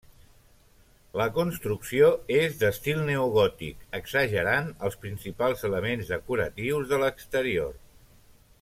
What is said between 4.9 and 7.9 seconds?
principals elements decoratius de l'exterior.